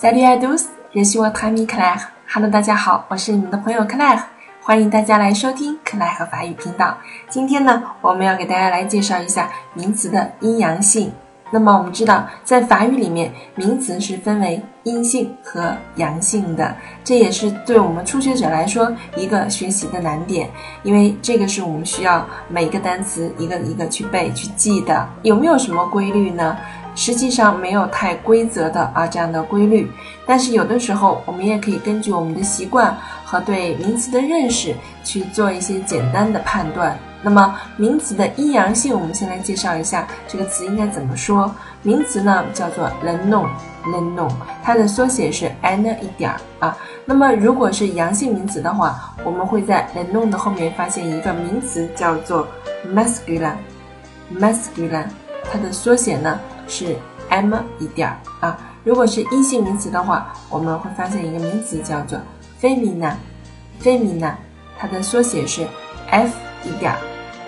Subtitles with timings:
[0.00, 1.98] Salut à tous, je suis votre ami Claire.
[2.32, 4.20] Hello，大家好，我是你们的朋友 Claire，
[4.62, 6.96] 欢迎大家来收听 Claire 法语频道。
[7.28, 11.12] 今天呢，我们要给大家来介绍一下名词的阴阳性。
[11.50, 20.48] 那么我们知道，在法语里面，名词是分为阴性和阳性的，这也是对我们初学者来说一个学习的难点，
[20.84, 25.08] 因为这个是我们需要每个单词一个一个去背去记的。
[25.22, 26.56] 有没有什么规律呢？
[26.98, 29.88] 实际上没有太规则的啊这样的规律，
[30.26, 34.74] 但是有的时候我们也可以根据我们的习惯和对名词的认识
[35.04, 36.98] 去做一些简单的判断。
[37.22, 41.54] 那么名词的阴阳性，我们先来介绍一下这个词应该怎么说。
[41.82, 44.32] 名词呢叫做 le nom，le nom，
[44.64, 46.76] 它的缩写是 n 一点儿啊。
[47.04, 52.48] 那么如果是阳性名词的话，我们会在 lenon 的后面发现一个名词叫做
[52.92, 55.06] masculine，masculine，
[55.44, 56.96] 它的缩写呢是
[57.28, 58.58] m 一点儿啊。
[58.84, 62.18] 如果是阴性名词的话，我们会发现一个名词叫做
[62.62, 64.34] femina，femina，
[64.78, 65.66] 它的缩写是
[66.10, 66.30] f。
[66.64, 66.92] 一点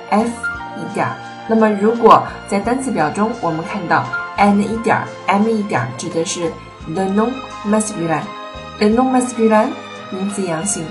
[0.08, 0.30] ，f
[0.78, 1.04] 一点。
[1.48, 4.04] 那么，如果在单词表中，我们看到
[4.36, 6.48] n 一点，m 一点，指的是
[6.86, 7.32] the non
[7.66, 9.70] masculine，the non masculine
[10.10, 10.86] 名词阳性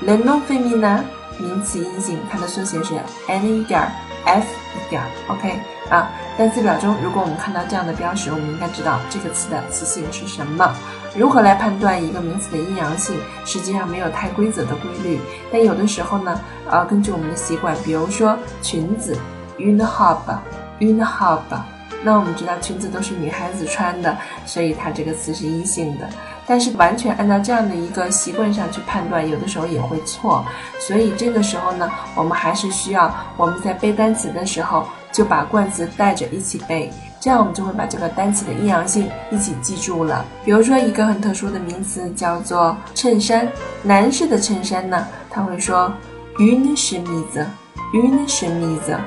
[0.00, 1.02] ，the non feminine
[1.38, 2.94] 名词阴性，它的缩写是
[3.26, 3.80] n 一点
[4.24, 4.46] ，f
[4.90, 5.02] 点。
[5.28, 5.58] OK
[5.88, 10.74] 啊，单词表中，如果我们看到这样的标识，我们应该知道这个词的词性是什么。
[11.16, 13.18] 如何来判断一个名词的阴阳性？
[13.44, 15.18] 实际上没有太规则的规律，
[15.50, 19.16] 但有的时候呢，呃，根据我们的习惯，比如说裙子
[19.56, 21.56] u n h o b u n h o b
[22.04, 24.16] 那我们知道裙子都是女孩子穿的，
[24.46, 26.08] 所以它这个词是阴性的。
[26.48, 30.44] 但是完全按照这样的一个习惯上去判断，有的时候也会错。
[30.78, 36.90] 所以这个时候呢，我们还是需要我们在背单词的时候就把冠词带着一起背。
[37.20, 40.24] 这样我们就会把这个单词的阴阳性一起记住了。
[40.44, 43.46] 比如说一个很特殊的名词叫做衬衫，
[43.82, 45.92] 男士的衬衫呢，他会说
[46.38, 47.46] u n s h m i s e
[47.92, 49.00] u n s h m i s e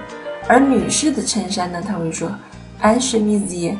[0.47, 2.29] 而女士的衬衫呢，他会说
[2.81, 3.77] a n s h m i s e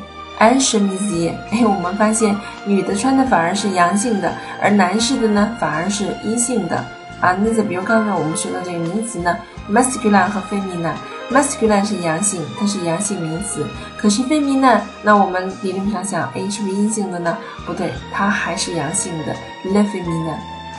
[0.50, 1.32] chemise，un chemise。
[1.50, 6.76] 哎，我们发现女的穿的反而是阳性的，而男士的呢反而是阴性的
[7.20, 7.36] 啊。
[7.42, 9.36] 那再比如刚才我们说的这个名词呢
[9.70, 10.94] ，masculine 和 feminine。
[11.30, 13.66] masculine 是阳性，它是阳性名词。
[13.96, 17.38] 可是 feminine，那我们理论上想，哎，是不是阴性的呢？
[17.64, 19.34] 不对，它还是阳性的。
[19.64, 19.82] le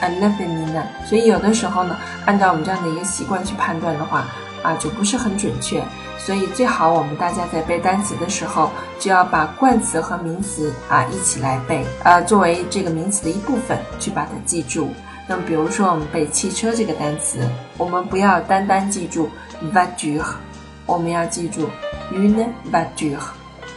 [0.08, 1.06] feminine，a le feminine。
[1.06, 4.26] 所以有的时候呢，按照我们这样的一个习惯去判断的话，
[4.62, 5.82] 啊，就不是很准确。
[6.18, 14.90] 所以最好我们大家在背单词的时候，就要把冠词和名词啊一起来背，呃，作为这个名词的一部分去把它记住。
[15.26, 17.40] 那么，比如说我们背汽车这个单词，
[17.76, 19.28] 我们不要单单记住
[19.72, 20.24] voiture，
[20.86, 21.68] 我们要记住
[22.12, 23.20] une v a d u r。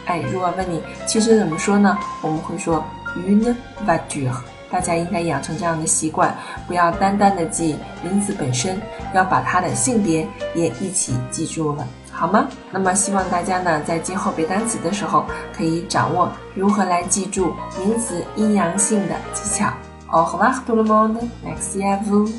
[0.06, 1.98] 哎，如果问你汽车怎么说呢？
[2.22, 2.82] 我们会说
[3.16, 4.57] une v a d u r。
[4.70, 6.34] 大家应该养成这样的习惯，
[6.66, 8.80] 不要单单的记名词本身，
[9.14, 12.46] 要把它的性别也一起记住了，好吗？
[12.70, 15.24] 那么希望大家呢，在今后背单词的时候，
[15.56, 19.72] 可以掌握如何来记住名词阴阳性的技巧。
[20.10, 21.18] Au revoir tout le monde.
[21.44, 22.30] Merci à vous.